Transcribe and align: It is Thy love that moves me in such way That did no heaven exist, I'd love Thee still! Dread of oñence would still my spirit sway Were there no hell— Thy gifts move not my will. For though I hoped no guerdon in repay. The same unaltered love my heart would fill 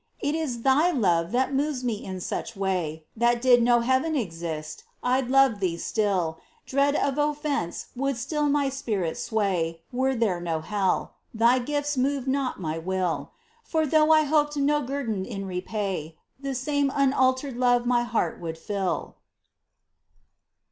It 0.19 0.33
is 0.33 0.63
Thy 0.63 0.89
love 0.89 1.31
that 1.31 1.53
moves 1.53 1.83
me 1.83 2.03
in 2.03 2.19
such 2.21 2.55
way 2.55 3.05
That 3.15 3.39
did 3.39 3.61
no 3.61 3.81
heaven 3.81 4.15
exist, 4.15 4.83
I'd 5.03 5.29
love 5.29 5.59
Thee 5.59 5.77
still! 5.77 6.39
Dread 6.65 6.95
of 6.95 7.13
oñence 7.17 7.85
would 7.95 8.17
still 8.17 8.49
my 8.49 8.67
spirit 8.69 9.15
sway 9.15 9.83
Were 9.91 10.15
there 10.15 10.41
no 10.41 10.61
hell— 10.61 11.13
Thy 11.35 11.59
gifts 11.59 11.97
move 11.97 12.27
not 12.27 12.59
my 12.59 12.79
will. 12.79 13.33
For 13.61 13.85
though 13.85 14.11
I 14.11 14.23
hoped 14.23 14.57
no 14.57 14.81
guerdon 14.81 15.23
in 15.23 15.45
repay. 15.45 16.17
The 16.39 16.55
same 16.55 16.91
unaltered 16.95 17.55
love 17.55 17.85
my 17.85 18.01
heart 18.01 18.39
would 18.41 18.57
fill 18.57 19.17